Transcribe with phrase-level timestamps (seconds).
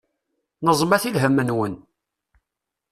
[0.65, 1.73] Neẓmet i lhem-nwen.